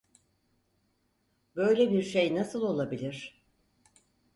[1.55, 3.41] Böyle bir şey nasıl olabilir?